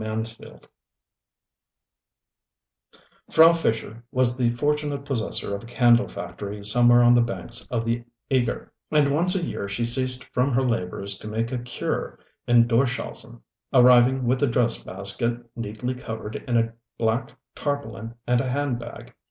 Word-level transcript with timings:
FRAU 0.01 0.23
FISCHER 0.23 0.57
Frau 3.29 3.53
Fischer 3.53 4.03
was 4.11 4.35
the 4.35 4.49
fortunate 4.49 5.05
possessor 5.05 5.55
of 5.55 5.61
a 5.63 5.67
candle 5.67 6.07
factory 6.07 6.65
somewhere 6.65 7.03
on 7.03 7.13
the 7.13 7.21
banks 7.21 7.67
of 7.67 7.85
the 7.85 8.03
Eger, 8.31 8.73
and 8.89 9.13
once 9.13 9.35
a 9.35 9.45
year 9.45 9.69
she 9.69 9.85
ceased 9.85 10.23
from 10.33 10.53
her 10.53 10.63
labours 10.63 11.19
to 11.19 11.27
make 11.27 11.51
a 11.51 11.59
ŌĆ£cureŌĆØ 11.59 12.17
in 12.47 12.67
Dorschausen, 12.67 13.41
arriving 13.71 14.25
with 14.25 14.41
a 14.41 14.47
dress 14.47 14.83
basket 14.83 15.37
neatly 15.55 15.93
covered 15.93 16.35
in 16.35 16.57
a 16.57 16.73
black 16.97 17.33
tarpaulin 17.53 18.15
and 18.25 18.41
a 18.41 18.49
hand 18.49 18.79
bag. 18.79 19.13